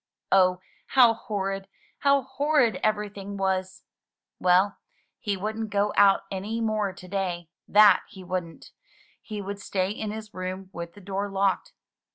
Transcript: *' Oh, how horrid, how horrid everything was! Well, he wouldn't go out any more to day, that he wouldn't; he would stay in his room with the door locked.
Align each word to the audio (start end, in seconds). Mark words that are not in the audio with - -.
*' 0.15 0.31
Oh, 0.31 0.61
how 0.87 1.13
horrid, 1.13 1.67
how 1.99 2.23
horrid 2.23 2.79
everything 2.81 3.37
was! 3.37 3.83
Well, 4.39 4.79
he 5.19 5.37
wouldn't 5.37 5.69
go 5.69 5.93
out 5.95 6.21
any 6.31 6.59
more 6.59 6.91
to 6.91 7.07
day, 7.07 7.51
that 7.67 8.01
he 8.09 8.23
wouldn't; 8.23 8.71
he 9.21 9.43
would 9.43 9.59
stay 9.59 9.91
in 9.91 10.09
his 10.09 10.33
room 10.33 10.71
with 10.73 10.95
the 10.95 11.01
door 11.01 11.29
locked. 11.29 11.73